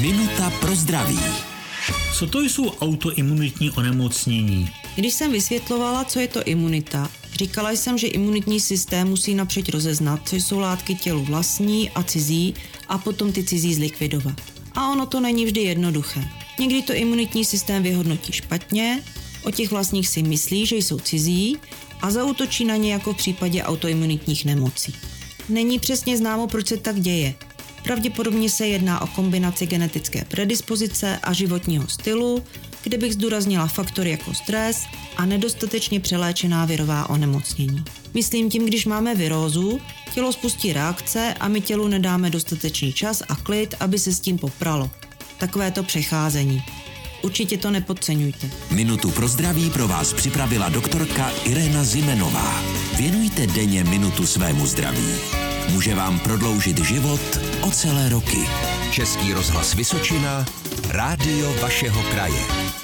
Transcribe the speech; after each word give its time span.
Minuta 0.00 0.50
pro 0.50 0.76
zdraví. 0.76 1.18
Co 2.18 2.26
to 2.26 2.40
jsou 2.40 2.70
autoimunitní 2.70 3.70
onemocnění? 3.70 4.70
Když 4.96 5.14
jsem 5.14 5.32
vysvětlovala, 5.32 6.04
co 6.04 6.20
je 6.20 6.28
to 6.28 6.42
imunita, 6.42 7.10
říkala 7.32 7.70
jsem, 7.70 7.98
že 7.98 8.06
imunitní 8.06 8.60
systém 8.60 9.08
musí 9.08 9.34
napřed 9.34 9.68
rozeznat, 9.68 10.28
co 10.28 10.36
jsou 10.36 10.58
látky 10.58 10.94
tělu 10.94 11.24
vlastní 11.24 11.90
a 11.90 12.02
cizí 12.02 12.54
a 12.88 12.98
potom 12.98 13.32
ty 13.32 13.44
cizí 13.44 13.74
zlikvidovat. 13.74 14.40
A 14.74 14.90
ono 14.90 15.06
to 15.06 15.20
není 15.20 15.44
vždy 15.44 15.60
jednoduché. 15.60 16.28
Někdy 16.58 16.82
to 16.82 16.92
imunitní 16.94 17.44
systém 17.44 17.82
vyhodnotí 17.82 18.32
špatně, 18.32 19.02
o 19.42 19.50
těch 19.50 19.70
vlastních 19.70 20.08
si 20.08 20.22
myslí, 20.22 20.66
že 20.66 20.76
jsou 20.76 20.98
cizí 20.98 21.56
a 22.02 22.10
zautočí 22.10 22.64
na 22.64 22.76
ně 22.76 22.92
jako 22.92 23.12
v 23.12 23.16
případě 23.16 23.62
autoimunitních 23.62 24.44
nemocí. 24.44 24.94
Není 25.48 25.78
přesně 25.78 26.16
známo, 26.16 26.46
proč 26.46 26.68
se 26.68 26.76
tak 26.76 27.00
děje. 27.00 27.34
Pravděpodobně 27.84 28.50
se 28.50 28.66
jedná 28.66 29.02
o 29.02 29.06
kombinaci 29.06 29.66
genetické 29.66 30.24
predispozice 30.24 31.18
a 31.22 31.32
životního 31.32 31.88
stylu, 31.88 32.44
kde 32.82 32.98
bych 32.98 33.14
zdůraznila 33.14 33.66
faktory 33.66 34.10
jako 34.10 34.34
stres 34.34 34.84
a 35.16 35.26
nedostatečně 35.26 36.00
přeléčená 36.00 36.64
virová 36.64 37.10
onemocnění. 37.10 37.84
Myslím 38.14 38.50
tím, 38.50 38.66
když 38.66 38.86
máme 38.86 39.14
virózu, 39.14 39.80
tělo 40.14 40.32
spustí 40.32 40.72
reakce 40.72 41.34
a 41.40 41.48
my 41.48 41.60
tělu 41.60 41.88
nedáme 41.88 42.30
dostatečný 42.30 42.92
čas 42.92 43.22
a 43.28 43.36
klid, 43.36 43.74
aby 43.80 43.98
se 43.98 44.12
s 44.12 44.20
tím 44.20 44.38
popralo. 44.38 44.90
Takové 45.38 45.70
to 45.70 45.82
přecházení. 45.82 46.62
Určitě 47.22 47.56
to 47.56 47.70
nepodceňujte. 47.70 48.50
Minutu 48.70 49.10
pro 49.10 49.28
zdraví 49.28 49.70
pro 49.70 49.88
vás 49.88 50.12
připravila 50.12 50.68
doktorka 50.68 51.30
Irena 51.44 51.84
Zimenová. 51.84 52.62
Věnujte 53.00 53.46
denně 53.46 53.84
minutu 53.84 54.26
svému 54.26 54.66
zdraví. 54.66 55.14
Může 55.72 55.94
vám 55.94 56.18
prodloužit 56.18 56.78
život 56.78 57.20
o 57.60 57.70
celé 57.70 58.08
roky. 58.08 58.38
Český 58.90 59.32
rozhlas 59.32 59.74
Vysočina, 59.74 60.46
rádio 60.88 61.52
vašeho 61.62 62.02
kraje. 62.02 62.79